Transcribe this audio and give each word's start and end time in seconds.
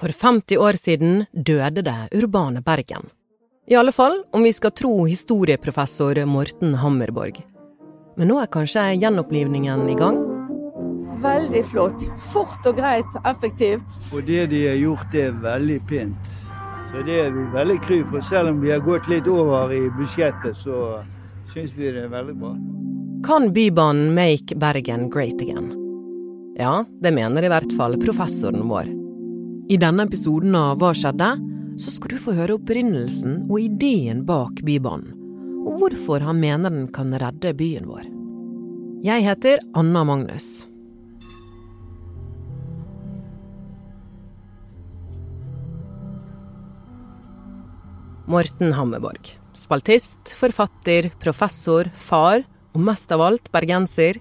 For 0.00 0.08
50 0.08 0.56
år 0.56 0.78
siden 0.80 1.24
døde 1.32 1.82
det 1.84 2.08
urbane 2.16 2.62
Bergen. 2.64 3.10
I 3.68 3.76
alle 3.76 3.92
fall 3.92 4.22
om 4.32 4.42
vi 4.42 4.52
skal 4.56 4.72
tro 4.72 5.04
historieprofessor 5.04 6.22
Morten 6.26 6.72
Hammerborg. 6.80 7.42
Men 8.16 8.30
nå 8.32 8.38
er 8.40 8.48
kanskje 8.48 8.86
gjenopplivningen 8.96 9.82
i 9.92 9.96
gang? 9.98 10.16
Veldig 11.20 11.62
flott. 11.68 12.06
Fort 12.32 12.64
og 12.66 12.78
greit, 12.80 13.18
effektivt. 13.28 13.92
Og 14.14 14.24
det 14.24 14.46
de 14.54 14.62
har 14.70 14.78
gjort, 14.80 15.14
er 15.14 15.36
veldig 15.42 15.76
pent. 15.90 16.30
Så 16.90 17.04
det 17.06 17.18
er 17.26 17.34
vi 17.34 17.44
veldig 17.52 17.76
kry 17.84 17.98
for. 18.08 18.24
Selv 18.24 18.54
om 18.54 18.62
vi 18.64 18.72
har 18.72 18.80
gått 18.82 19.10
litt 19.12 19.28
over 19.28 19.74
i 19.76 19.82
budsjettet, 19.98 20.56
så 20.56 21.02
syns 21.52 21.76
vi 21.76 21.92
det 21.92 22.06
er 22.06 22.14
veldig 22.14 22.38
bra. 22.40 22.54
Kan 23.28 23.52
Bybanen 23.52 24.14
make 24.16 24.56
Bergen 24.56 25.10
great 25.12 25.44
again? 25.44 25.74
Ja, 26.56 26.86
det 27.04 27.12
mener 27.12 27.44
i 27.44 27.52
hvert 27.52 27.76
fall 27.76 28.00
professoren 28.00 28.64
vår. 28.72 28.99
I 29.70 29.76
denne 29.78 30.02
episoden 30.08 30.54
av 30.58 30.80
Hva 30.82 30.90
skjedde? 30.98 31.30
så 31.80 31.92
skal 31.94 32.12
du 32.12 32.20
få 32.20 32.34
høre 32.36 32.56
opprinnelsen 32.58 33.44
og 33.46 33.60
ideen 33.62 34.24
bak 34.28 34.60
Bybanen, 34.66 35.14
og 35.64 35.78
hvorfor 35.80 36.24
han 36.24 36.40
mener 36.42 36.72
den 36.72 36.88
kan 36.92 37.14
redde 37.16 37.54
byen 37.56 37.86
vår. 37.88 38.08
Jeg 39.06 39.24
heter 39.24 39.62
Anna 39.78 40.02
Magnus. 40.04 40.66
Morten 48.30 48.76
Hammerborg. 48.76 49.32
Spaltist, 49.56 50.34
forfatter, 50.36 51.10
professor, 51.22 51.88
far 51.94 52.44
og 52.74 52.84
mest 52.86 53.10
av 53.10 53.24
alt 53.24 53.48
bergenser. 53.54 54.20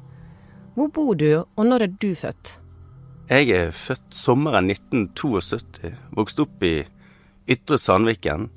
Hvor 0.73 0.89
bor 0.95 1.13
du, 1.19 1.43
og 1.43 1.67
når 1.67 1.85
er 1.85 1.93
du 2.01 2.09
født? 2.17 2.55
Jeg 3.29 3.51
er 3.53 3.67
født 3.69 4.15
sommeren 4.17 4.71
1972. 4.73 5.91
Vokste 6.17 6.47
opp 6.47 6.63
i 6.65 6.79
Ytre 7.45 7.77
Sandviken, 7.77 8.47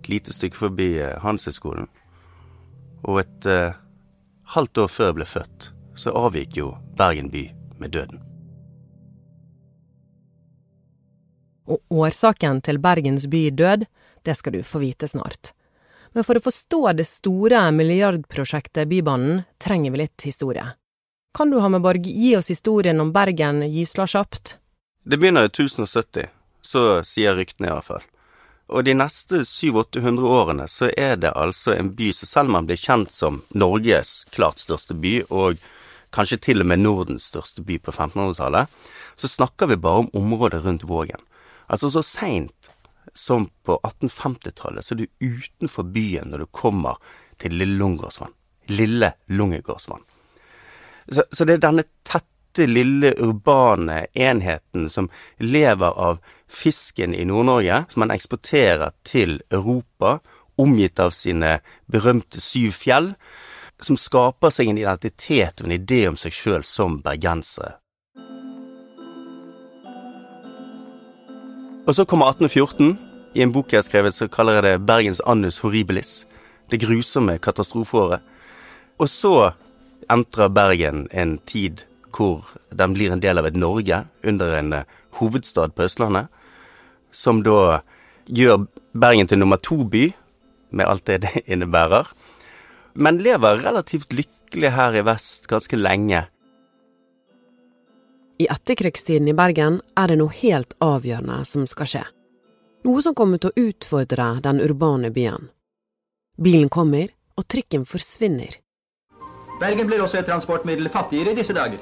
et 0.00 0.08
lite 0.08 0.32
stykke 0.32 0.56
forbi 0.56 0.86
eh, 1.04 1.18
Handelshøyskolen. 1.20 1.90
Og 3.04 3.20
et 3.20 3.48
eh, 3.52 3.76
halvt 4.56 4.80
år 4.80 4.88
før 4.88 5.10
jeg 5.10 5.18
ble 5.18 5.28
født, 5.28 5.68
så 6.00 6.16
avgikk 6.16 6.56
jo 6.62 6.70
Bergen 6.96 7.28
by 7.28 7.44
med 7.76 7.92
døden. 7.92 8.24
Og 11.68 11.84
årsaken 11.92 12.64
til 12.64 12.80
Bergens 12.80 13.28
by 13.28 13.50
død, 13.52 13.84
det 14.24 14.40
skal 14.40 14.56
du 14.56 14.62
få 14.64 14.80
vite 14.80 15.12
snart. 15.12 15.52
Men 16.16 16.24
for 16.24 16.40
å 16.40 16.48
forstå 16.48 16.86
det 16.96 17.04
store 17.08 17.66
milliardprosjektet 17.76 18.88
Bybanen, 18.88 19.44
trenger 19.60 19.92
vi 19.92 20.06
litt 20.06 20.24
historie. 20.24 20.72
Kan 21.32 21.50
du, 21.50 21.58
Hammerborg, 21.58 22.06
gi 22.06 22.36
oss 22.36 22.50
historien 22.50 23.00
om 23.00 23.12
Bergen 23.12 23.62
gysla 23.72 24.06
kjapt? 24.06 24.58
Det 25.04 25.16
begynner 25.16 25.48
i 25.48 25.48
1070, 25.48 26.26
så 26.60 26.82
sier 27.08 27.38
ryktene 27.38 27.70
i 27.70 27.72
hvert 27.72 27.88
fall. 27.88 28.04
Og 28.68 28.84
de 28.84 28.92
neste 28.96 29.40
700-800 29.48 30.26
årene 30.28 30.66
så 30.68 30.90
er 30.92 31.16
det 31.20 31.32
altså 31.32 31.72
en 31.72 31.88
by 31.96 32.10
som 32.16 32.28
selv 32.28 32.52
om 32.52 32.58
man 32.58 32.68
blir 32.68 32.80
kjent 32.80 33.12
som 33.12 33.40
Norges 33.56 34.12
klart 34.36 34.60
største 34.60 34.92
by, 34.92 35.14
og 35.32 35.56
kanskje 36.12 36.40
til 36.50 36.60
og 36.60 36.68
med 36.68 36.84
Nordens 36.84 37.30
største 37.32 37.64
by 37.64 37.80
på 37.80 37.96
1500-tallet, 37.96 38.68
så 39.16 39.28
snakker 39.28 39.72
vi 39.72 39.80
bare 39.80 40.04
om 40.04 40.12
området 40.12 40.60
rundt 40.64 40.84
Vågen. 40.84 41.20
Altså 41.66 41.88
så 41.96 42.04
seint 42.04 42.72
som 43.16 43.48
på 43.64 43.80
1850-tallet 43.80 44.84
så 44.84 44.94
er 44.94 45.02
du 45.02 45.32
utenfor 45.32 45.88
byen 45.96 46.32
når 46.32 46.44
du 46.44 46.52
kommer 46.52 47.00
til 47.40 47.56
Lille 47.56 47.80
Lungegårdsvann. 47.80 48.36
Lille 48.68 49.14
Lungegårdsvann. 49.32 50.04
Så, 51.10 51.24
så 51.32 51.46
det 51.48 51.58
er 51.58 51.64
denne 51.66 51.86
tette, 52.06 52.28
lille 52.68 53.14
urbane 53.16 54.02
enheten 54.12 54.90
som 54.92 55.06
lever 55.40 55.96
av 55.96 56.18
fisken 56.52 57.14
i 57.16 57.24
Nord-Norge, 57.24 57.84
som 57.88 58.04
man 58.04 58.12
eksporterer 58.12 58.92
til 59.08 59.38
Europa, 59.48 60.18
omgitt 60.60 61.00
av 61.00 61.14
sine 61.16 61.60
berømte 61.88 62.42
syv 62.44 62.76
fjell, 62.76 63.14
som 63.80 63.96
skaper 63.96 64.52
seg 64.52 64.68
en 64.68 64.82
identitet 64.82 65.62
og 65.62 65.70
en 65.70 65.78
idé 65.78 66.04
om 66.10 66.18
seg 66.20 66.36
sjøl 66.36 66.66
som 66.68 67.00
bergensere. 67.02 67.78
Og 71.82 71.96
så 71.96 72.04
kommer 72.06 72.30
1814. 72.30 72.94
I 73.34 73.42
en 73.42 73.52
bok 73.52 73.72
jeg 73.72 73.80
har 73.80 73.88
skrevet, 73.88 74.14
så 74.14 74.28
kaller 74.30 74.60
jeg 74.60 74.64
det 74.68 74.86
Bergens 74.86 75.22
annus 75.26 75.58
horribilis. 75.64 76.26
Det 76.70 76.78
grusomme 76.80 77.38
katastrofeåret. 77.42 78.22
Og 79.02 79.08
så 79.08 79.50
entrer 80.12 80.52
Bergen 80.52 81.06
en 81.10 81.38
tid 81.48 81.84
hvor 82.12 82.44
den 82.70 82.92
blir 82.96 83.12
en 83.12 83.22
del 83.24 83.40
av 83.40 83.48
et 83.48 83.56
Norge 83.56 84.02
under 84.22 84.56
en 84.58 84.72
uh, 84.82 84.88
hovedstad 85.18 85.74
på 85.76 85.86
Østlandet, 85.86 86.28
som 87.10 87.42
da 87.44 87.80
gjør 88.26 88.66
Bergen 88.92 89.28
til 89.28 89.40
nummer 89.40 89.60
to 89.60 89.82
by, 89.88 90.10
med 90.70 90.88
alt 90.88 91.06
det 91.08 91.22
det 91.24 91.44
innebærer, 91.46 92.12
men 92.94 93.22
lever 93.24 93.64
relativt 93.64 94.12
lykkelig 94.12 94.74
her 94.76 95.00
i 95.00 95.04
vest 95.06 95.48
ganske 95.48 95.76
lenge. 95.76 96.26
I 98.42 98.48
etterkrigstiden 98.50 99.28
i 99.28 99.36
Bergen 99.36 99.80
er 99.96 100.10
det 100.10 100.18
noe 100.18 100.32
helt 100.34 100.74
avgjørende 100.82 101.42
som 101.48 101.64
skal 101.70 101.88
skje. 101.88 102.04
Noe 102.82 103.02
som 103.04 103.14
kommer 103.14 103.38
til 103.38 103.52
å 103.52 103.68
utfordre 103.68 104.40
den 104.42 104.58
urbane 104.64 105.12
byen. 105.14 105.46
Bilen 106.42 106.68
kommer, 106.72 107.12
og 107.38 107.46
trikken 107.48 107.84
forsvinner. 107.88 108.56
Bergen 109.62 109.86
blir 109.86 110.02
også 110.02 110.18
et 110.18 110.26
transportmiddel 110.26 110.88
fattigere 110.90 111.32
i 111.32 111.38
disse 111.38 111.54
dager. 111.54 111.78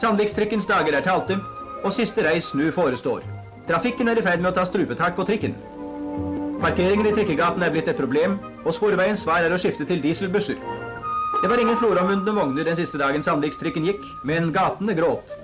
Sandvikstrikkens 0.00 0.66
dager 0.66 0.96
er 0.96 1.04
talte, 1.04 1.36
og 1.84 1.92
siste 1.92 2.24
reis 2.24 2.54
nå 2.56 2.70
forestår. 2.72 3.26
Trafikken 3.68 4.08
er 4.08 4.16
i 4.16 4.24
ferd 4.24 4.40
med 4.40 4.54
å 4.54 4.56
ta 4.56 4.64
strupetak 4.64 5.18
på 5.18 5.26
trikken. 5.28 5.56
Parkeringen 6.62 7.10
i 7.10 7.12
trikkegaten 7.14 7.62
er 7.62 7.74
blitt 7.74 7.90
et 7.92 7.98
problem, 7.98 8.38
og 8.64 8.72
Sporveiens 8.74 9.26
svar 9.26 9.44
er 9.44 9.52
å 9.52 9.60
skifte 9.60 9.84
til 9.86 10.00
dieselbusser. 10.02 10.56
Det 11.42 11.50
var 11.50 11.60
ingen 11.60 11.76
floromvundne 11.78 12.32
vogner 12.34 12.66
den 12.66 12.78
siste 12.80 12.98
dagen 12.98 13.22
Sandvikstrikken 13.22 13.84
gikk, 13.86 14.08
men 14.26 14.48
gatene 14.54 14.96
gråt. 14.96 15.36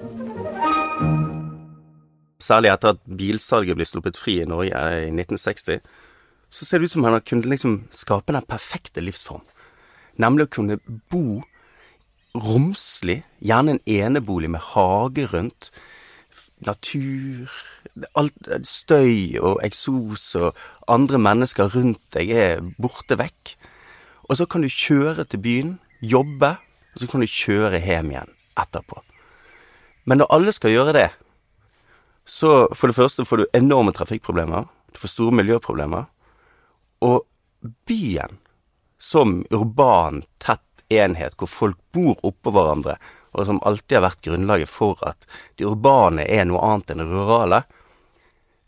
Særlig 2.42 2.72
etter 2.72 2.96
at 2.96 3.04
bilsalget 3.04 3.76
ble 3.76 3.86
sluppet 3.88 4.18
fri 4.18 4.40
i 4.40 4.48
Norge 4.48 4.72
i 4.72 5.12
1960, 5.12 5.84
så 6.50 6.66
ser 6.66 6.80
det 6.80 6.88
ut 6.88 6.96
som 6.96 7.04
han 7.04 7.18
har 7.18 7.26
kunnet 7.26 7.52
liksom 7.52 7.82
skape 7.92 8.32
den 8.32 8.48
perfekte 8.48 9.04
livsform. 9.04 9.44
Nemlig 10.20 10.48
å 10.48 10.54
kunne 10.58 10.78
bo 11.10 11.42
romslig, 12.34 13.22
gjerne 13.42 13.76
en 13.76 13.84
enebolig 13.86 14.50
med 14.50 14.62
hage 14.74 15.26
rundt, 15.30 15.70
natur 16.64 17.50
alt, 18.18 18.48
Støy 18.66 19.38
og 19.42 19.60
eksos 19.64 20.26
og 20.38 20.60
andre 20.90 21.20
mennesker 21.22 21.70
rundt 21.74 22.02
deg 22.16 22.32
er 22.34 22.62
borte 22.80 23.18
vekk. 23.18 23.54
Og 24.28 24.38
så 24.38 24.46
kan 24.50 24.64
du 24.64 24.70
kjøre 24.72 25.26
til 25.28 25.42
byen, 25.44 25.74
jobbe, 26.02 26.54
og 26.94 27.02
så 27.02 27.08
kan 27.10 27.22
du 27.22 27.30
kjøre 27.30 27.82
hjem 27.82 28.14
igjen 28.14 28.32
etterpå. 28.60 29.02
Men 30.04 30.20
når 30.20 30.32
alle 30.36 30.54
skal 30.54 30.74
gjøre 30.74 30.96
det, 30.96 31.10
så 32.24 32.66
for 32.72 32.88
det 32.88 32.96
første 32.96 33.26
får 33.28 33.42
du 33.42 33.56
enorme 33.56 33.92
trafikkproblemer, 33.92 34.66
du 34.94 35.00
får 35.00 35.12
store 35.12 35.36
miljøproblemer, 35.36 36.08
og 37.04 37.24
byen 37.88 38.38
som 39.04 39.44
urban, 39.50 40.22
tett 40.38 40.84
enhet 40.88 41.36
hvor 41.36 41.50
folk 41.50 41.78
bor 41.92 42.16
oppå 42.24 42.52
hverandre, 42.54 42.96
og 43.36 43.46
som 43.48 43.60
alltid 43.66 43.98
har 43.98 44.06
vært 44.06 44.22
grunnlaget 44.24 44.70
for 44.70 45.00
at 45.04 45.26
det 45.58 45.66
urbane 45.68 46.24
er 46.24 46.46
noe 46.48 46.62
annet 46.64 46.94
enn 46.94 47.02
det 47.02 47.08
rurale, 47.10 47.60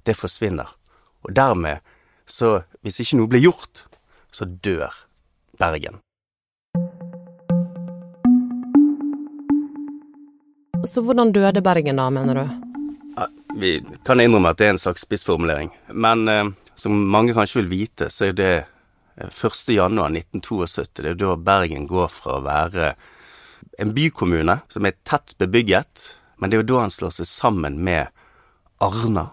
det 0.04 0.16
forsvinner. 0.18 0.68
Og 1.24 1.32
dermed, 1.38 1.80
så 2.28 2.66
hvis 2.84 3.00
ikke 3.00 3.20
noe 3.22 3.32
blir 3.32 3.46
gjort, 3.46 3.86
så 4.28 4.44
dør 4.44 4.92
Bergen. 5.56 6.02
Så 10.84 11.00
hvordan 11.00 11.32
døde 11.32 11.64
Bergen 11.64 11.96
da, 11.96 12.10
mener 12.12 12.42
du? 12.42 12.46
Vi 13.56 13.78
kan 14.04 14.20
innrømme 14.20 14.52
at 14.52 14.60
det 14.60 14.68
er 14.68 14.76
en 14.76 14.84
slags 14.84 15.06
spissformulering, 15.06 15.70
men 15.96 16.28
eh, 16.28 16.48
som 16.76 16.92
mange 16.92 17.32
kanskje 17.32 17.62
vil 17.62 17.70
vite, 17.72 18.10
så 18.12 18.28
er 18.28 18.36
det 18.36 18.54
1. 19.16 19.68
januar 19.68 20.10
1972. 20.10 21.02
Det 21.02 21.10
er 21.10 21.20
da 21.20 21.36
Bergen 21.40 21.86
går 21.88 22.10
fra 22.12 22.36
å 22.36 22.44
være 22.44 22.90
en 23.80 23.94
bykommune 23.96 24.58
som 24.68 24.84
er 24.84 24.98
tett 25.08 25.32
bebygget, 25.40 26.02
men 26.36 26.52
det 26.52 26.58
er 26.58 26.64
jo 26.64 26.68
da 26.74 26.82
han 26.84 26.92
slår 26.92 27.14
seg 27.16 27.28
sammen 27.30 27.78
med 27.84 28.12
Arna, 28.84 29.30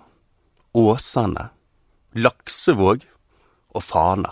Åsane, 0.72 1.50
Laksevåg 2.16 3.04
og 3.76 3.84
Fana. 3.84 4.32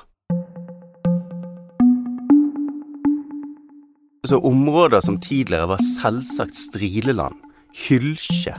Så 4.24 4.39
områder 4.39 5.04
som 5.04 5.19
tidligere 5.19 5.74
var 5.74 5.83
selvsagt 5.83 6.56
Strileland, 6.56 7.36
Hylkje, 7.75 8.56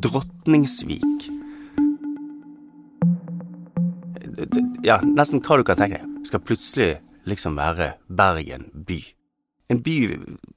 Drotningsvik 0.00 1.28
Ja, 4.84 5.00
nesten 5.04 5.42
hva 5.44 5.58
du 5.58 5.64
kan 5.66 5.78
tenke 5.80 6.00
deg, 6.02 6.26
skal 6.28 6.42
plutselig 6.44 6.90
liksom 7.28 7.56
være 7.58 7.94
Bergen 8.08 8.68
by. 8.86 9.00
En 9.72 9.80
by 9.84 9.96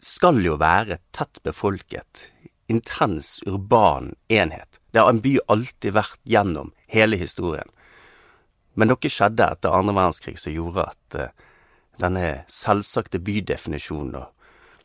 skal 0.04 0.42
jo 0.44 0.58
være 0.60 1.00
tett 1.16 1.40
befolket, 1.48 2.28
intens 2.68 3.38
urban 3.48 4.14
enhet. 4.28 4.82
Det 4.92 5.00
har 5.02 5.14
en 5.14 5.24
by 5.24 5.38
alltid 5.48 5.96
vært 5.96 6.20
gjennom 6.28 6.74
hele 6.92 7.20
historien. 7.20 7.70
Men 8.78 8.92
noe 8.92 9.10
skjedde 9.10 9.48
etter 9.48 9.74
andre 9.74 9.96
verdenskrig 9.96 10.38
som 10.42 10.54
gjorde 10.54 10.90
at 10.92 11.18
uh, 11.18 11.30
denne 12.02 12.44
selvsagte 12.52 13.22
bydefinisjonen 13.24 14.20
og 14.20 14.34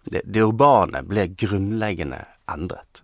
det, 0.09 0.23
det 0.25 0.43
urbane 0.43 1.03
ble 1.07 1.29
grunnleggende 1.39 2.25
endret. 2.51 3.03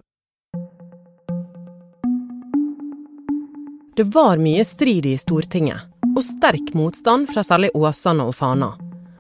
Det 3.99 4.05
var 4.05 4.37
mye 4.37 4.65
strid 4.65 5.07
i 5.07 5.17
Stortinget, 5.19 5.81
og 6.15 6.23
sterk 6.23 6.69
motstand 6.79 7.27
fra 7.33 7.43
særlig 7.43 7.73
Åsane 7.75 8.29
og 8.31 8.37
Fana. 8.39 8.69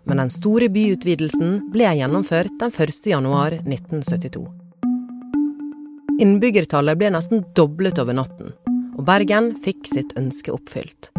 Men 0.06 0.22
den 0.22 0.30
store 0.30 0.69
byutvidelsen 0.70 1.56
ble 1.75 1.88
gjennomført 1.98 2.54
den 2.60 2.70
1. 2.70 3.00
januar 3.10 3.56
1972. 3.58 4.44
Innbyggertallet 6.22 7.02
ble 7.02 7.10
nesten 7.10 7.42
doblet 7.58 7.98
over 7.98 8.20
natten, 8.20 8.54
og 8.94 9.02
Bergen 9.10 9.50
fikk 9.66 9.82
sitt 9.90 10.14
ønske 10.14 10.54
oppfylt. 10.54 11.10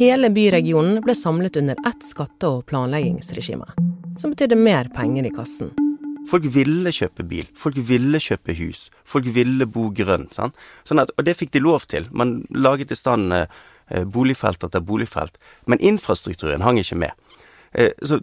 Hele 0.00 0.32
byregionen 0.32 1.04
ble 1.04 1.12
samlet 1.20 1.60
under 1.60 1.76
ett 1.84 2.08
skatte- 2.16 2.48
og 2.48 2.64
planleggingsregime, 2.72 3.68
som 4.16 4.32
betydde 4.32 4.56
mer 4.56 4.88
penger 4.96 5.28
i 5.28 5.36
kassen. 5.36 5.68
Folk 6.30 6.46
ville 6.54 6.92
kjøpe 6.94 7.26
bil, 7.28 7.48
folk 7.58 7.78
ville 7.88 8.20
kjøpe 8.22 8.56
hus, 8.58 8.88
folk 9.04 9.28
ville 9.34 9.66
bo 9.70 9.90
grønt. 9.94 10.36
Sant? 10.36 10.56
Sånn 10.88 11.02
at, 11.02 11.12
og 11.18 11.26
det 11.26 11.36
fikk 11.38 11.52
de 11.54 11.62
lov 11.64 11.86
til. 11.90 12.08
Man 12.16 12.38
laget 12.54 12.94
i 12.94 12.98
stand 12.98 13.34
eh, 13.36 14.04
boligfelt 14.04 14.64
etter 14.64 14.84
boligfelt. 14.84 15.36
Men 15.68 15.82
infrastrukturen 15.84 16.64
hang 16.64 16.80
ikke 16.80 17.00
med. 17.04 17.36
Eh, 17.72 17.92
så 18.02 18.20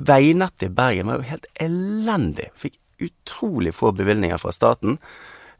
veinettet 0.00 0.70
i 0.70 0.72
Bergen 0.72 1.10
var 1.10 1.20
jo 1.20 1.28
helt 1.28 1.48
elendig. 1.60 2.48
Fikk 2.56 2.78
utrolig 3.02 3.74
få 3.74 3.92
bevilgninger 3.98 4.40
fra 4.40 4.54
staten. 4.54 4.98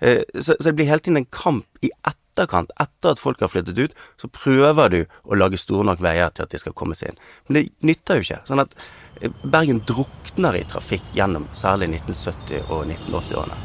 Eh, 0.02 0.22
så, 0.34 0.56
så 0.60 0.68
det 0.68 0.72
blir 0.72 0.88
hele 0.90 0.98
tiden 0.98 1.16
en 1.16 1.28
kamp 1.30 1.66
i 1.80 1.90
etterkant, 2.08 2.72
etter 2.80 3.12
at 3.12 3.20
folk 3.22 3.40
har 3.40 3.50
flyttet 3.52 3.78
ut, 3.78 3.92
så 4.18 4.30
prøver 4.34 4.88
du 4.90 5.00
å 5.22 5.38
lage 5.38 5.60
store 5.60 5.86
nok 5.86 6.02
veier 6.02 6.32
til 6.34 6.42
at 6.42 6.50
de 6.54 6.58
skal 6.58 6.74
komme 6.74 6.96
seg 6.98 7.12
inn. 7.12 7.20
Men 7.46 7.58
det 7.58 7.62
nytter 7.86 8.18
jo 8.18 8.26
ikke. 8.26 8.40
Sånn 8.48 8.64
at 8.64 8.74
eh, 9.20 9.30
Bergen 9.44 9.84
drukner 9.86 10.58
i 10.58 10.64
trafikk 10.66 11.06
gjennom 11.14 11.46
særlig 11.54 11.92
1970- 12.00 12.66
og 12.66 12.88
1980-årene. 12.88 13.60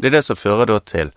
Det 0.00 0.08
er 0.08 0.16
det 0.16 0.22
som 0.24 0.38
fører 0.38 0.70
da 0.70 0.78
til 0.80 1.10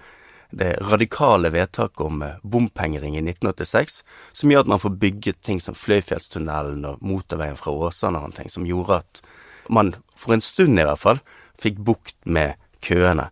det 0.53 0.73
radikale 0.89 1.53
vedtaket 1.53 2.01
om 2.01 2.25
eh, 2.25 2.41
bompengering 2.41 3.13
i 3.13 3.21
1986, 3.21 4.01
som 4.33 4.51
gjør 4.51 4.65
at 4.65 4.73
man 4.73 4.81
får 4.81 4.97
bygget 5.05 5.45
ting 5.45 5.61
som 5.61 5.77
Fløyfjellstunnelen 5.77 6.81
og 6.89 7.05
motorveien 7.05 7.61
fra 7.61 7.77
Åsane 7.77 8.17
og 8.17 8.31
andre 8.31 8.41
ting, 8.41 8.53
som 8.57 8.65
gjorde 8.65 9.03
at 9.05 9.25
man, 9.69 9.95
for 10.17 10.33
en 10.33 10.41
stund 10.41 10.79
i 10.79 10.83
hvert 10.83 10.99
fall, 10.99 11.21
fikk 11.59 11.79
bukt 11.85 12.17
med 12.25 12.53
køene. 12.81 13.29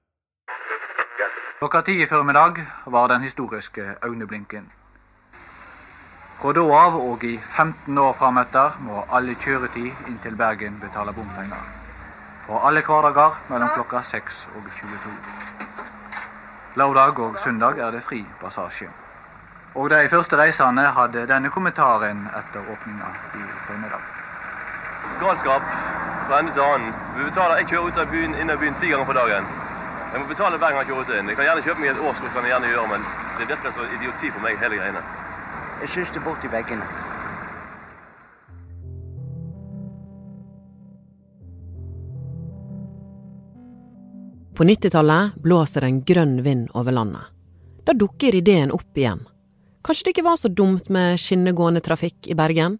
Klokka 1.59 1.81
ti 1.85 2.01
i 2.01 2.05
formiddag 2.09 2.61
var 2.85 3.07
den 3.07 3.21
historiske 3.21 3.95
øyneblinken. 4.03 4.71
Fra 6.41 6.53
da 6.57 6.61
av 6.73 6.95
og 6.97 7.23
i 7.23 7.35
15 7.37 7.97
år 8.01 8.13
frametter 8.17 8.79
må 8.81 9.03
alle 9.13 9.35
kjøretid 9.37 10.07
inn 10.09 10.17
til 10.23 10.35
Bergen 10.39 10.79
betale 10.81 11.13
bompenger. 11.13 11.67
På 12.47 12.57
alle 12.65 12.81
hverdager 12.81 13.37
mellom 13.51 13.69
klokka 13.75 14.01
6 14.01 14.47
og 14.55 14.71
22. 14.79 15.11
Lørdag 16.81 17.19
og 17.19 17.37
søndag 17.39 17.77
er 17.77 17.91
det 17.91 18.01
fri 18.03 18.23
passasje. 18.41 18.89
Og 19.75 19.89
de 19.93 20.09
første 20.09 20.37
reisende 20.37 20.87
hadde 20.97 21.27
denne 21.29 21.53
kommentaren 21.53 22.25
etter 22.41 22.73
åpninga 22.73 23.13
i 23.37 23.45
formiddag. 23.67 24.01
Galskap 25.21 25.61
fra 26.31 26.39
ende 26.39 26.53
til 26.55 26.63
annen. 26.63 26.93
Vi 27.17 27.25
betaler, 27.27 27.59
jeg 27.59 27.67
kjører 27.67 27.87
ut 27.91 27.97
av 27.99 28.11
byen, 28.11 28.35
inn 28.39 28.51
av 28.53 28.61
byen 28.61 28.77
ti 28.79 28.87
ganger 28.87 29.07
på 29.09 29.15
dagen. 29.17 29.47
Jeg 30.11 30.21
må 30.21 30.29
betale 30.29 30.59
hver 30.61 30.71
gang 30.71 30.79
jeg 30.79 30.87
kjører 30.87 31.03
ut 31.03 31.11
inn. 31.17 31.27
Jeg 31.31 31.35
kan 31.35 31.47
gjerne 31.49 31.65
kjøpe 31.65 31.83
meg 31.83 31.91
et 31.91 32.03
årskort, 32.07 32.31
kan 32.31 32.47
jeg 32.47 32.53
gjerne 32.53 32.69
gjøre, 32.71 32.87
men 32.93 33.03
det 33.35 33.47
virker 33.51 33.73
som 33.75 33.95
idioti 33.97 34.31
for 34.31 34.45
meg, 34.45 34.55
hele 34.63 34.79
greiene. 34.79 35.01
Jeg 35.81 35.91
syns 35.91 36.13
det 36.15 36.21
er 36.21 36.25
borti 36.29 36.51
veggene. 36.55 36.87
På 44.55 44.71
90-tallet 44.71 45.37
blåser 45.43 45.83
en 45.83 46.01
grønn 46.07 46.35
vind 46.47 46.67
over 46.79 46.95
landet. 46.95 47.27
Da 47.83 47.91
dukker 47.97 48.39
ideen 48.39 48.71
opp 48.71 48.95
igjen. 48.95 49.25
Kanskje 49.83 50.07
det 50.07 50.15
ikke 50.15 50.29
var 50.31 50.39
så 50.39 50.47
dumt 50.47 50.87
med 50.93 51.19
skinnegående 51.19 51.83
trafikk 51.83 52.29
i 52.31 52.37
Bergen? 52.39 52.77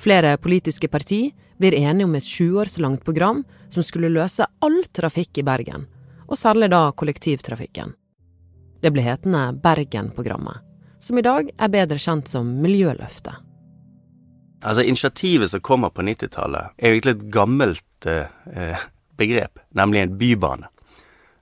Flere 0.00 0.36
politiske 0.42 0.90
parti 0.92 1.28
blir 1.60 1.76
enige 1.76 2.08
om 2.08 2.14
et 2.16 2.24
20 2.24 2.60
år 2.60 2.70
så 2.72 2.80
langt 2.80 3.04
program 3.04 3.44
som 3.68 3.84
skulle 3.84 4.08
løse 4.08 4.46
all 4.64 4.80
trafikk 4.96 5.38
i 5.38 5.44
Bergen, 5.44 5.84
og 6.26 6.38
særlig 6.38 6.70
da 6.72 6.86
kollektivtrafikken. 6.96 7.92
Det 8.80 8.92
ble 8.94 9.04
hetende 9.04 9.50
Bergen-programmet, 9.60 10.64
som 11.04 11.20
i 11.20 11.24
dag 11.26 11.50
er 11.52 11.72
bedre 11.72 12.00
kjent 12.00 12.32
som 12.32 12.48
Miljøløftet. 12.64 13.36
Altså, 14.64 14.82
Initiativet 14.82 15.52
som 15.52 15.60
kommer 15.60 15.92
på 15.92 16.04
90-tallet, 16.04 16.72
er 16.76 16.88
jo 16.88 16.96
egentlig 16.96 17.16
et 17.18 17.28
gammelt 17.32 18.08
eh, 18.08 18.88
begrep, 19.20 19.60
nemlig 19.76 20.00
en 20.00 20.16
bybane. 20.16 20.72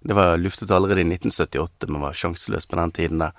Det 0.03 0.15
var 0.15 0.39
luftet 0.39 0.71
allerede 0.71 1.03
i 1.03 1.09
1978, 1.15 1.89
men 1.91 2.03
var 2.03 2.19
sjanseløst 2.19 2.71
på 2.71 2.79
den 2.79 2.95
tiden 2.95 3.23
der. 3.23 3.35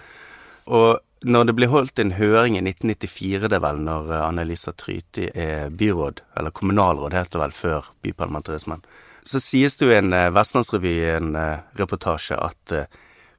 Og 0.69 1.00
når 1.25 1.50
det 1.50 1.56
ble 1.57 1.68
holdt 1.68 2.00
en 2.00 2.13
høring 2.16 2.56
i 2.56 2.62
1994, 2.63 3.50
det 3.51 3.60
vel, 3.63 3.81
når 3.83 4.12
eh, 4.13 4.24
Annelisa 4.24 4.71
Tryti 4.77 5.27
er 5.33 5.74
byråd, 5.74 6.21
eller 6.38 6.56
kommunalråd 6.56 7.16
heter 7.18 7.36
det 7.39 7.44
vel, 7.44 7.56
før 7.57 7.89
byparlamentarismen, 8.06 8.83
så 9.27 9.42
sies 9.44 9.75
det 9.75 9.88
jo 9.88 9.92
i 9.92 9.98
en 10.00 10.13
eh, 10.16 10.30
Vestlandsrevy, 10.36 10.94
en 11.18 11.33
eh, 11.36 11.66
reportasje, 11.80 12.38
at 12.38 12.75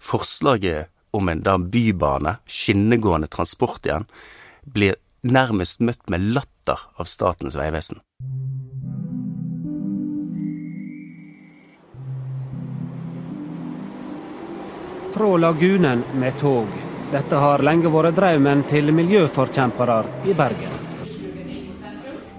forslaget 0.01 0.91
om 1.17 1.29
en 1.29 1.41
da 1.47 1.57
bybane, 1.59 2.37
skinnegående 2.47 3.31
transport 3.31 3.87
igjen, 3.87 4.07
blir 4.67 4.99
nærmest 5.23 5.81
møtt 5.81 6.11
med 6.13 6.33
latter 6.35 6.85
av 6.99 7.09
Statens 7.09 7.57
vegvesen. 7.59 8.03
Fra 15.11 15.35
lagunen 15.43 16.05
med 16.15 16.39
tog 16.39 16.90
dette 17.11 17.41
har 17.43 17.63
lenge 17.67 17.91
vært 17.91 18.15
drømmen 18.15 18.63
til 18.71 18.93
miljøforkjempere 18.95 19.99
i 20.31 20.35
Bergen. 20.39 20.77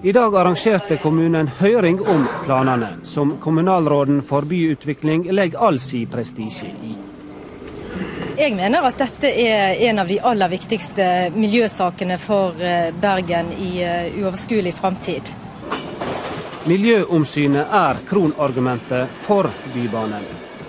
I 0.02 0.12
dag 0.12 0.34
arrangerte 0.34 0.96
kommunen 0.98 1.46
høring 1.60 2.00
om 2.10 2.24
planene, 2.42 2.96
som 3.06 3.36
kommunalråden 3.38 4.22
for 4.26 4.48
byutvikling 4.48 5.28
legger 5.30 5.62
all 5.62 5.78
sin 5.78 6.08
prestisje 6.10 6.72
i. 6.82 6.96
Jeg 8.32 8.56
mener 8.56 8.88
at 8.88 8.98
dette 8.98 9.28
er 9.28 9.76
en 9.90 10.00
av 10.02 10.08
de 10.08 10.16
aller 10.18 10.50
viktigste 10.50 11.06
miljøsakene 11.36 12.16
for 12.18 12.56
eh, 12.58 12.88
Bergen 12.96 13.52
i 13.52 13.70
eh, 13.84 14.16
uoverskuelig 14.18 14.72
framtid. 14.74 15.30
Miljøomsynet 16.66 17.78
er 17.84 18.02
kronargumentet 18.08 19.14
for 19.22 19.50
Bybanen. 19.74 20.26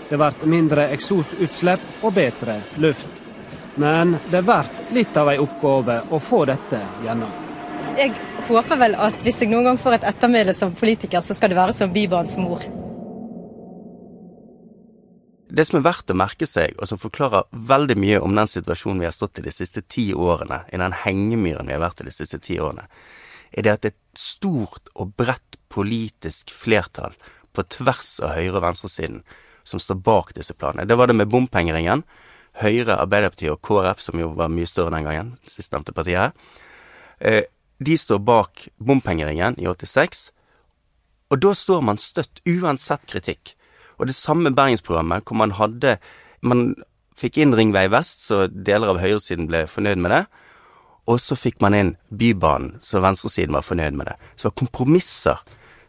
Det 0.09 0.19
blir 0.19 0.47
mindre 0.51 0.89
eksosutslipp 0.93 2.03
og 2.03 2.13
bedre 2.13 2.59
luft. 2.83 3.22
Men 3.75 4.17
det 4.31 4.43
blir 4.45 4.69
litt 4.93 5.17
av 5.17 5.31
ei 5.31 5.39
oppgave 5.41 6.01
å 6.13 6.19
få 6.21 6.43
dette 6.45 6.81
gjennom. 7.05 7.31
Jeg 7.97 8.13
håper 8.47 8.79
vel 8.79 8.95
at 8.97 9.19
hvis 9.25 9.41
jeg 9.41 9.51
noen 9.51 9.69
gang 9.69 9.79
får 9.81 9.97
et 9.97 10.07
ettermæle 10.13 10.53
som 10.57 10.73
politiker, 10.77 11.21
så 11.21 11.35
skal 11.37 11.53
det 11.53 11.59
være 11.59 11.75
som 11.77 11.93
Bybanens 11.93 12.37
mor. 12.41 12.63
Det 15.53 15.67
som 15.69 15.77
er 15.77 15.85
verdt 15.85 16.09
å 16.09 16.17
merke 16.17 16.47
seg, 16.49 16.73
og 16.81 16.89
som 16.89 16.97
forklarer 17.01 17.45
veldig 17.53 17.97
mye 18.01 18.21
om 18.25 18.33
den 18.33 18.49
situasjonen 18.49 19.03
vi 19.03 19.05
har 19.05 19.13
stått 19.13 19.37
i 19.37 19.45
de 19.45 19.53
siste 19.53 19.83
ti 19.85 20.07
årene, 20.13 20.63
i 20.73 20.79
den 20.81 20.95
hengemyren 21.03 21.69
vi 21.69 21.75
har 21.75 21.83
vært 21.83 22.01
i 22.01 22.07
de 22.07 22.15
siste 22.15 22.39
ti 22.41 22.57
årene, 22.57 22.87
er 23.53 23.65
det 23.65 23.75
at 23.75 23.85
et 23.91 23.99
stort 24.17 24.89
og 24.97 25.13
bredt 25.17 25.59
politisk 25.69 26.49
flertall 26.53 27.13
på 27.53 27.65
tvers 27.69 28.15
av 28.25 28.33
høyre- 28.39 28.57
og 28.57 28.65
venstresiden 28.65 29.21
som 29.63 29.81
står 29.81 30.01
bak 30.01 30.33
disse 30.33 30.57
planene. 30.57 30.87
Det 30.89 30.97
var 30.97 31.07
det 31.07 31.19
med 31.21 31.29
bompengeringen, 31.29 32.01
Høyre, 32.61 32.99
Arbeiderpartiet 32.99 33.53
og 33.53 33.61
KrF, 33.65 34.01
som 34.03 34.19
jo 34.21 34.29
var 34.37 34.51
mye 34.53 34.69
større 34.69 34.93
den 34.93 35.07
gangen, 35.07 35.33
sistnevnte 35.49 35.95
partiet 35.95 36.19
her, 36.19 36.33
eh, 37.19 37.43
de 37.83 37.97
står 37.97 38.21
bak 38.21 38.67
bompengeringen 38.77 39.57
i 39.57 39.65
86, 39.65 40.29
og 41.31 41.41
da 41.41 41.53
står 41.57 41.81
man 41.81 41.97
støtt 41.97 42.43
uansett 42.45 43.05
kritikk. 43.09 43.55
Og 43.97 44.07
det 44.07 44.15
samme 44.15 44.53
Bergensprogrammet, 44.53 45.23
hvor 45.25 45.37
man 45.37 45.51
hadde 45.57 45.97
Man 46.43 46.75
fikk 47.15 47.37
inn 47.39 47.53
Ringvei 47.55 47.87
vest, 47.87 48.25
så 48.27 48.49
deler 48.51 48.89
av 48.91 48.97
høyresiden 48.99 49.47
ble 49.47 49.61
fornøyd 49.71 50.01
med 50.03 50.11
det. 50.11 50.25
Og 51.07 51.21
så 51.23 51.37
fikk 51.39 51.61
man 51.63 51.75
inn 51.77 51.93
Bybanen, 52.11 52.81
så 52.83 52.99
venstresiden 52.99 53.55
var 53.55 53.63
fornøyd 53.63 53.95
med 53.95 54.09
det. 54.09 54.17
Så 54.35 54.43
det 54.43 54.49
var 54.49 54.57
kompromisser 54.59 55.39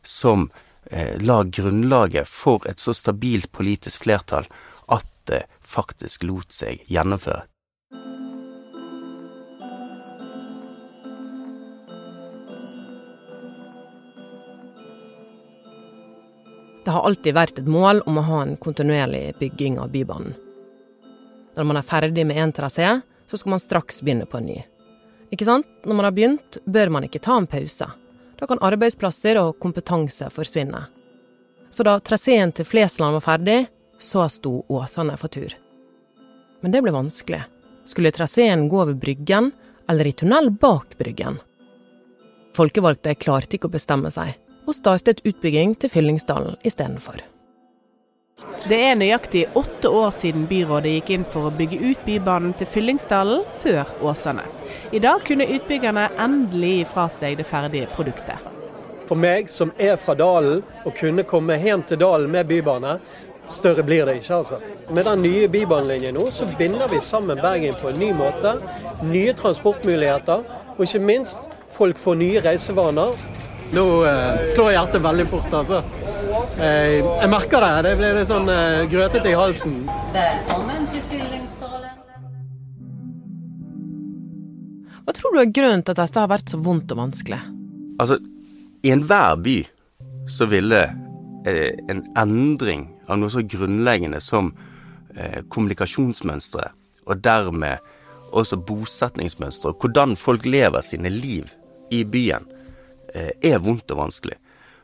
som 0.06 0.46
eh, 0.92 1.18
la 1.18 1.40
grunnlaget 1.42 2.30
for 2.30 2.62
et 2.70 2.78
så 2.78 2.94
stabilt 2.94 3.50
politisk 3.50 4.06
flertall 4.06 4.46
at 5.24 5.32
det 5.32 5.46
faktisk 5.60 6.22
lot 6.22 6.52
seg 6.52 6.84
gjennomføre. 6.86 7.44
Det 16.84 16.92
har 16.92 17.06
alltid 17.08 17.32
vært 17.32 17.58
et 17.58 17.68
mål 17.68 18.02
om 18.04 18.18
å 18.20 18.26
ha 18.26 18.42
en 18.44 18.56
kontinuerlig 18.60 19.38
bygging 19.40 19.78
av 19.80 19.88
Bybanen. 19.88 20.34
Når 21.56 21.64
man 21.64 21.78
er 21.78 21.86
ferdig 21.86 22.26
med 22.26 22.36
én 22.36 22.52
trasé, 22.52 23.00
så 23.30 23.38
skal 23.40 23.54
man 23.54 23.62
straks 23.62 24.02
begynne 24.02 24.26
på 24.28 24.36
en 24.36 24.50
ny. 24.50 24.58
Ikke 25.32 25.46
sant? 25.48 25.66
Når 25.84 25.96
man 25.96 26.04
har 26.04 26.12
begynt, 26.12 26.58
bør 26.66 26.92
man 26.92 27.06
ikke 27.06 27.22
ta 27.24 27.38
en 27.38 27.48
pause. 27.48 27.88
Da 28.36 28.48
kan 28.50 28.60
arbeidsplasser 28.60 29.40
og 29.40 29.56
kompetanse 29.62 30.28
forsvinne. 30.34 30.82
Så 31.70 31.86
da 31.86 31.96
traseen 32.04 32.52
til 32.52 32.68
Flesland 32.68 33.16
var 33.16 33.24
ferdig, 33.24 33.64
så 34.04 34.28
sto 34.28 34.64
Åsane 34.68 35.16
for 35.16 35.32
tur. 35.32 35.54
Men 36.60 36.72
det 36.72 36.84
ble 36.84 36.92
vanskelig. 36.92 37.42
Skulle 37.84 38.12
traseen 38.12 38.68
gå 38.68 38.82
over 38.82 38.94
Bryggen, 38.94 39.50
eller 39.88 40.06
i 40.06 40.12
tunnel 40.12 40.50
bak 40.50 40.98
Bryggen? 40.98 41.40
Folkevalgte 42.56 43.16
klarte 43.18 43.58
ikke 43.58 43.68
å 43.68 43.74
bestemme 43.74 44.12
seg, 44.14 44.36
og 44.64 44.76
startet 44.76 45.24
utbygging 45.26 45.74
til 45.76 45.92
Fyllingsdalen 45.92 46.56
istedenfor. 46.64 47.20
Det 48.68 48.78
er 48.88 48.96
nøyaktig 48.98 49.44
åtte 49.58 49.90
år 49.94 50.10
siden 50.14 50.46
byrådet 50.50 50.96
gikk 50.96 51.12
inn 51.14 51.26
for 51.28 51.48
å 51.48 51.54
bygge 51.54 51.78
ut 51.84 52.00
Bybanen 52.06 52.54
til 52.58 52.68
Fyllingsdalen 52.70 53.44
før 53.62 53.92
Åsane. 54.02 54.46
I 54.92 55.00
dag 55.04 55.22
kunne 55.26 55.46
utbyggerne 55.56 56.08
endelig 56.20 56.72
gi 56.78 56.88
fra 56.90 57.06
seg 57.12 57.38
det 57.38 57.46
ferdige 57.48 57.90
produktet. 57.94 58.48
For 59.04 59.20
meg 59.20 59.50
som 59.52 59.70
er 59.76 59.98
fra 60.00 60.16
dalen, 60.16 60.62
å 60.88 60.90
kunne 60.96 61.26
komme 61.28 61.58
hjem 61.60 61.84
til 61.84 62.00
dalen 62.00 62.30
med 62.32 62.48
bybane, 62.48 62.96
større 63.50 63.82
blir 63.82 64.06
det 64.06 64.18
ikke, 64.20 64.34
altså. 64.34 64.58
Med 64.94 65.04
den 65.04 65.22
nye 65.24 65.48
bybanelinjen 65.48 66.16
nå, 66.16 66.28
så 66.30 66.48
binder 66.58 66.88
vi 66.90 67.00
sammen 67.00 67.40
Bergen 67.40 67.76
på 67.80 67.90
en 67.90 68.00
ny 68.00 68.12
måte. 68.16 68.56
Nye 69.04 69.32
transportmuligheter, 69.36 70.44
og 70.76 70.82
ikke 70.84 71.02
minst, 71.04 71.48
folk 71.74 71.98
får 71.98 72.18
nye 72.20 72.42
reisevaner. 72.44 73.16
Nå 73.74 73.84
eh, 74.06 74.44
slår 74.54 74.74
hjertet 74.76 75.02
veldig 75.02 75.26
fort, 75.30 75.54
altså. 75.60 75.82
Eh, 76.58 77.00
jeg 77.00 77.30
merker 77.30 77.64
det. 77.64 77.72
Det 77.88 77.94
blir 77.98 78.18
litt 78.18 78.30
sånn 78.30 78.50
eh, 78.52 78.84
grøtete 78.90 79.32
i 79.32 79.36
halsen. 79.38 79.80
Velkommen 80.14 80.88
til 80.92 81.04
Fyllingsdalen. 81.10 81.98
Hva 85.04 85.12
tror 85.16 85.34
du 85.34 85.42
er 85.42 85.52
grunnen 85.52 85.84
til 85.84 85.96
at 85.96 86.02
dette 86.04 86.22
har 86.22 86.30
vært 86.32 86.54
så 86.54 86.60
vondt 86.64 86.94
og 86.94 87.02
vanskelig? 87.02 87.40
Altså, 88.00 88.18
i 88.84 88.92
enhver 88.94 89.36
by 89.44 89.58
så 90.30 90.48
ville 90.48 90.80
eh, 91.44 91.72
en 91.92 92.04
endring 92.20 92.88
av 93.06 93.20
noe 93.20 93.32
så 93.32 93.42
grunnleggende 93.46 94.20
som 94.24 94.52
eh, 95.14 95.42
kommunikasjonsmønstre, 95.48 96.70
og 97.04 97.20
dermed 97.24 97.82
også 98.34 98.58
bosetningsmønstre, 98.66 99.72
og 99.72 99.84
hvordan 99.84 100.16
folk 100.18 100.46
lever 100.48 100.84
sine 100.84 101.12
liv 101.12 101.52
i 101.94 102.04
byen, 102.04 102.46
eh, 103.14 103.32
er 103.42 103.60
vondt 103.62 103.92
og 103.94 104.04
vanskelig. 104.06 104.38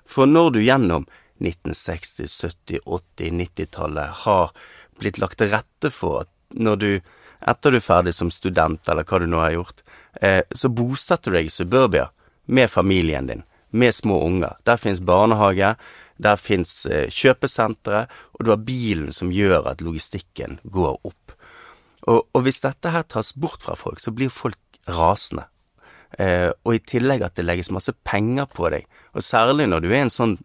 For 0.06 0.26
når 0.26 0.50
du 0.50 0.60
gjennom 0.62 1.06
1960-, 1.40 2.28
70-, 2.28 2.84
80-, 2.84 3.32
90-tallet 3.40 4.22
har 4.24 4.52
blitt 5.00 5.18
lagt 5.18 5.40
til 5.40 5.52
rette 5.54 5.90
for 5.94 6.24
at 6.24 6.30
når 6.50 6.80
du, 6.80 6.90
etter 7.48 7.72
du 7.72 7.78
er 7.78 7.84
ferdig 7.84 8.14
som 8.14 8.30
student, 8.34 8.82
eller 8.88 9.06
hva 9.06 9.20
du 9.22 9.28
nå 9.30 9.40
har 9.42 9.54
gjort, 9.56 9.84
eh, 10.20 10.42
så 10.50 10.68
bosetter 10.68 11.30
du 11.30 11.38
deg 11.38 11.48
i 11.48 11.54
suburbia 11.54 12.10
med 12.50 12.70
familien 12.70 13.30
din, 13.30 13.44
med 13.70 13.94
små 13.94 14.20
unger. 14.26 14.56
Der 14.66 14.80
finnes 14.80 15.02
barnehage, 15.04 15.74
der 16.20 16.40
finnes 16.40 16.86
eh, 16.86 17.08
kjøpesentre, 17.10 18.06
og 18.36 18.44
du 18.44 18.52
har 18.52 18.64
bilen 18.64 19.12
som 19.14 19.32
gjør 19.32 19.70
at 19.72 19.84
logistikken 19.84 20.58
går 20.64 20.98
opp. 21.04 21.36
Og, 22.08 22.26
og 22.32 22.44
hvis 22.44 22.62
dette 22.64 22.92
her 22.92 23.06
tas 23.08 23.32
bort 23.36 23.64
fra 23.64 23.76
folk, 23.78 24.00
så 24.00 24.12
blir 24.14 24.32
folk 24.32 24.58
rasende. 24.88 25.46
Eh, 26.18 26.50
og 26.64 26.74
i 26.74 26.82
tillegg 26.82 27.22
at 27.22 27.36
det 27.38 27.46
legges 27.46 27.70
masse 27.70 27.92
penger 28.04 28.48
på 28.50 28.70
deg, 28.72 28.86
og 29.14 29.24
særlig 29.24 29.68
når 29.70 29.84
du 29.84 29.90
er 29.90 30.00
i 30.00 30.06
en 30.06 30.12
sånn 30.12 30.38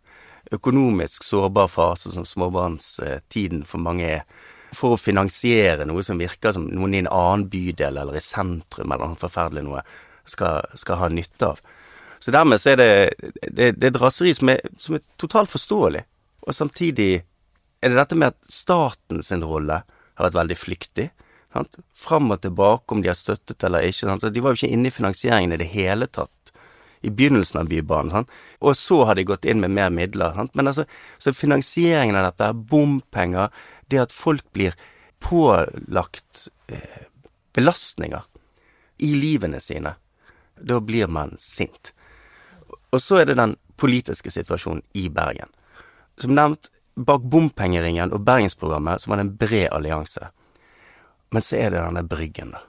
økonomisk 0.54 1.26
sårbar 1.26 1.72
fase 1.74 2.12
som 2.14 2.26
småbarnstiden 2.28 3.64
for 3.66 3.82
mange 3.82 4.12
er, 4.20 4.28
for 4.76 4.94
å 4.94 5.00
finansiere 5.00 5.88
noe 5.88 6.04
som 6.06 6.20
virker 6.20 6.54
som 6.54 6.68
noen 6.68 6.94
i 6.94 7.02
en 7.02 7.10
annen 7.10 7.48
bydel 7.50 7.98
eller 8.02 8.18
i 8.18 8.24
sentrum 8.24 8.92
eller 8.92 9.14
noe 9.14 9.22
forferdelig 9.22 9.64
noe 9.66 9.82
skal, 10.28 10.68
skal 10.78 11.00
ha 11.00 11.10
nytte 11.10 11.54
av. 11.54 11.62
Så 12.26 12.32
dermed 12.34 12.58
så 12.58 12.72
er 12.72 12.80
det, 12.80 12.92
det, 13.54 13.66
det 13.78 13.86
er 13.86 13.92
et 13.92 14.02
raseri 14.02 14.32
som 14.34 14.50
er, 14.50 14.64
som 14.82 14.96
er 14.98 15.04
totalt 15.22 15.52
forståelig. 15.52 16.00
Og 16.50 16.56
samtidig 16.58 17.20
er 17.22 17.92
det 17.92 18.00
dette 18.00 18.18
med 18.18 18.34
at 18.34 18.50
staten 18.50 19.22
sin 19.22 19.44
rolle 19.46 19.84
har 19.86 20.26
vært 20.26 20.40
veldig 20.40 20.58
flyktig. 20.58 21.06
Sant? 21.54 21.78
Fram 21.94 22.34
og 22.34 22.42
tilbake 22.42 22.96
om 22.96 23.04
de 23.06 23.12
har 23.12 23.20
støttet 23.20 23.62
eller 23.68 23.86
ikke. 23.86 24.08
Sant? 24.08 24.26
Så 24.26 24.32
de 24.34 24.42
var 24.42 24.56
jo 24.56 24.58
ikke 24.58 24.74
inne 24.74 24.90
i 24.90 24.96
finansieringen 24.96 25.54
i 25.54 25.60
det 25.62 25.70
hele 25.70 26.10
tatt 26.10 26.50
i 27.06 27.12
begynnelsen 27.14 27.62
av 27.62 27.70
Bybanen. 27.70 28.10
Sant? 28.16 28.34
Og 28.66 28.74
så 28.80 29.04
har 29.06 29.20
de 29.20 29.28
gått 29.30 29.46
inn 29.46 29.62
med 29.62 29.76
mer 29.78 29.94
midler. 29.94 30.34
Sant? 30.34 30.56
Men 30.58 30.72
altså, 30.72 30.88
så 31.22 31.34
finansieringen 31.38 32.18
av 32.18 32.32
dette, 32.32 32.48
bompenger, 32.74 33.54
det 33.94 34.02
at 34.08 34.16
folk 34.16 34.48
blir 34.58 34.74
pålagt 35.22 36.48
eh, 36.74 37.06
belastninger 37.54 38.26
i 39.06 39.14
livene 39.14 39.62
sine, 39.62 39.94
da 40.58 40.82
blir 40.82 41.06
man 41.12 41.38
sint. 41.38 41.94
Og 42.94 43.02
så 43.02 43.22
er 43.22 43.30
det 43.30 43.38
den 43.40 43.56
politiske 43.80 44.32
situasjonen 44.32 44.84
i 44.94 45.08
Bergen. 45.10 45.50
Som 46.22 46.36
nevnt, 46.36 46.70
bak 46.96 47.26
bompengeringen 47.28 48.14
og 48.16 48.24
Bergensprogrammet 48.28 49.04
så 49.04 49.12
var 49.12 49.20
det 49.20 49.26
en 49.26 49.38
bred 49.40 49.68
allianse. 49.76 50.30
Men 51.34 51.44
så 51.44 51.60
er 51.60 51.74
det 51.74 51.82
denne 51.82 52.06
Bryggen, 52.08 52.54
da. 52.56 52.62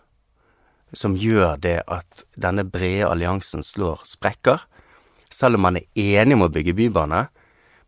Som 0.97 1.17
gjør 1.19 1.59
det 1.61 1.81
at 1.91 2.23
denne 2.41 2.65
brede 2.65 3.09
alliansen 3.11 3.65
slår 3.67 4.05
sprekker. 4.07 4.63
Selv 5.31 5.59
om 5.59 5.67
man 5.67 5.81
er 5.81 5.87
enig 6.23 6.39
om 6.39 6.47
å 6.47 6.53
bygge 6.53 6.77
bybane. 6.79 7.27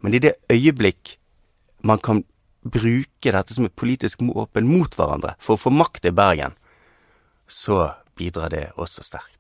Men 0.03 0.15
i 0.15 0.21
det 0.23 0.35
øyeblikk 0.51 1.17
man 1.87 2.03
kan 2.03 2.25
bruke 2.67 3.33
dette 3.33 3.55
som 3.55 3.69
et 3.69 3.77
politisk 3.79 4.23
våpen 4.27 4.67
mot 4.67 4.95
hverandre 4.99 5.37
for 5.39 5.55
å 5.55 5.63
få 5.63 5.73
makt 5.73 6.11
i 6.11 6.15
Bergen, 6.15 6.57
så 7.47 7.95
bidrar 8.19 8.51
det 8.53 8.65
også 8.77 9.07
sterkt. 9.07 9.38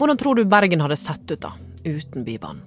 Hvordan 0.00 0.16
tror 0.16 0.38
du 0.38 0.46
Bergen 0.48 0.80
hadde 0.80 0.96
sett 0.96 1.28
ut 1.28 1.42
da, 1.42 1.52
uten 1.84 2.24
Bybanen? 2.24 2.62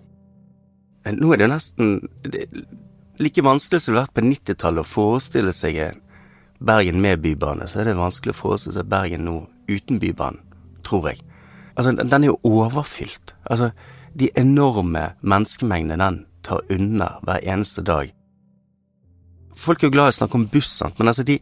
Nå 1.17 1.31
er 1.33 1.41
det 1.41 1.47
nesten 1.49 1.95
det 2.21 2.45
like 3.17 3.41
vanskelig 3.43 3.81
som 3.81 3.95
det 3.95 3.99
har 4.03 4.05
vært 4.05 4.19
på 4.19 4.25
90-tallet 4.27 4.85
å 4.85 4.87
forestille 4.87 5.53
seg 5.55 5.79
Bergen 6.63 7.01
med 7.01 7.23
bybane, 7.25 7.65
så 7.67 7.81
er 7.81 7.89
det 7.89 7.97
vanskelig 7.97 8.35
å 8.35 8.37
forestille 8.37 8.77
seg 8.77 8.87
Bergen 8.91 9.25
nå 9.25 9.35
uten 9.65 9.97
Bybanen, 9.99 10.39
tror 10.85 11.09
jeg. 11.09 11.19
Altså, 11.73 11.95
den 11.97 12.23
er 12.23 12.29
jo 12.29 12.37
overfylt. 12.45 13.33
Altså, 13.49 13.71
de 14.13 14.29
enorme 14.37 15.09
menneskemengdene 15.25 15.99
den 16.05 16.23
tar 16.45 16.61
unna 16.71 17.15
hver 17.25 17.41
eneste 17.41 17.81
dag. 17.81 18.13
Folk 19.57 19.81
er 19.81 19.89
jo 19.89 19.95
glad 19.97 20.11
i 20.11 20.13
å 20.13 20.19
snakke 20.21 20.37
om 20.37 20.49
buss, 20.53 20.69
sant, 20.77 21.01
men 21.01 21.09
altså, 21.09 21.25
de, 21.25 21.39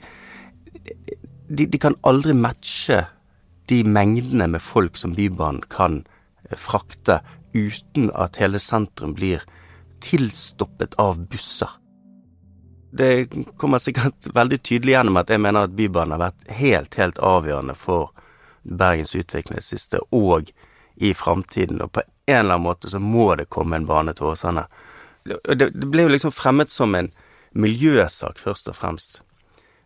de, 1.52 1.68
de 1.68 1.82
kan 1.82 2.00
aldri 2.08 2.34
matche 2.38 3.04
de 3.72 3.84
mengdene 3.88 4.50
med 4.52 4.62
folk 4.62 4.98
som 5.00 5.16
Bybanen 5.16 5.64
kan 5.72 6.02
eh, 6.50 6.58
frakte 6.60 7.22
uten 7.54 8.10
at 8.16 8.40
hele 8.42 8.60
sentrum 8.60 9.16
blir 9.16 9.44
tilstoppet 10.04 10.98
av 11.00 11.20
busser. 11.32 11.70
Det 12.92 13.30
kommer 13.58 13.80
sikkert 13.80 14.28
veldig 14.36 14.60
tydelig 14.64 14.98
gjennom 14.98 15.20
at 15.22 15.32
jeg 15.32 15.40
mener 15.40 15.68
at 15.68 15.76
Bybanen 15.78 16.18
har 16.18 16.26
vært 16.26 16.50
helt, 16.58 16.98
helt 17.00 17.22
avgjørende 17.24 17.76
for 17.80 18.12
Bergens 18.62 19.16
utvikling 19.16 19.58
det 19.58 19.66
siste, 19.66 20.02
og 20.12 20.52
i 21.02 21.14
framtiden. 21.18 21.82
Og 21.82 21.94
på 21.96 22.04
en 22.04 22.36
eller 22.36 22.58
annen 22.58 22.68
måte 22.68 22.92
så 22.92 23.00
må 23.00 23.32
det 23.40 23.50
komme 23.50 23.80
en 23.80 23.88
bane 23.90 24.14
til 24.18 24.34
Åsane. 24.34 24.68
Det, 25.24 25.72
det 25.72 25.88
ble 25.88 26.06
jo 26.06 26.12
liksom 26.12 26.34
fremmet 26.36 26.74
som 26.74 26.96
en 26.98 27.12
miljøsak, 27.56 28.40
først 28.40 28.70
og 28.72 28.78
fremst. 28.78 29.22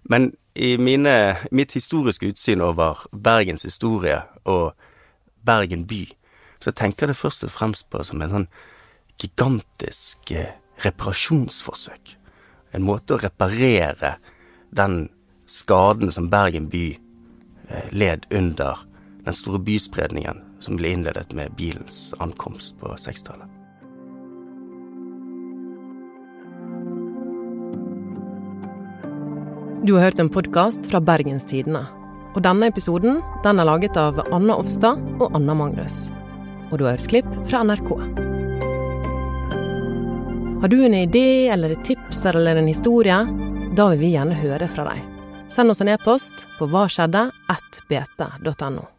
Men 0.04 0.34
i 0.56 0.78
mine, 0.78 1.38
mitt 1.52 1.74
historiske 1.76 2.30
utsyn 2.32 2.62
over 2.64 3.02
Bergens 3.12 3.66
historie 3.68 4.22
og 4.48 4.72
Bergen 5.46 5.84
by, 5.88 6.06
så 6.64 6.72
tenker 6.72 7.06
jeg 7.06 7.14
det 7.14 7.20
først 7.20 7.44
og 7.44 7.52
fremst 7.52 7.90
på 7.92 8.04
som 8.08 8.24
en 8.24 8.32
sånn 8.32 8.48
gigantisk 9.22 10.32
eh, 10.32 10.56
reparasjonsforsøk. 10.86 12.16
En 12.76 12.88
måte 12.88 13.16
å 13.16 13.22
reparere 13.22 14.16
den 14.76 15.06
skaden 15.46 16.12
som 16.12 16.32
Bergen 16.32 16.72
by 16.72 16.86
eh, 16.96 17.92
led 17.92 18.26
under 18.32 18.80
den 19.26 19.36
store 19.36 19.60
byspredningen 19.60 20.40
som 20.64 20.80
ble 20.80 20.96
innledet 20.96 21.36
med 21.36 21.56
bilens 21.60 22.14
ankomst 22.24 22.80
på 22.80 22.96
60-tallet. 22.96 23.65
Du 29.86 29.94
har 29.94 30.02
hørt 30.02 30.20
en 30.20 30.30
podkast 30.30 30.86
fra 30.90 30.98
Bergens 31.00 31.44
Tidende. 31.46 31.84
Og 32.34 32.42
denne 32.42 32.72
episoden 32.72 33.20
den 33.44 33.60
er 33.62 33.68
laget 33.70 34.00
av 34.02 34.18
Anna 34.34 34.56
Offstad 34.58 34.98
og 35.22 35.36
Anna 35.38 35.54
Magnus. 35.54 36.08
Og 36.72 36.80
du 36.80 36.88
har 36.88 36.96
hørt 36.96 37.06
klipp 37.12 37.28
fra 37.46 37.62
NRK. 37.62 37.92
Har 40.64 40.74
du 40.74 40.80
en 40.88 40.98
idé 41.04 41.28
eller 41.54 41.76
et 41.76 41.86
tips 41.86 42.26
eller 42.34 42.58
en 42.58 42.72
historie? 42.72 43.20
Da 43.78 43.92
vil 43.92 44.02
vi 44.08 44.12
gjerne 44.16 44.42
høre 44.42 44.72
fra 44.74 44.90
deg. 44.90 45.06
Send 45.54 45.70
oss 45.70 45.86
en 45.86 45.94
e-post 45.94 46.48
på 46.58 46.66
hva 46.66 46.88
skjedde 46.90 47.28
1bt.no. 47.54 48.95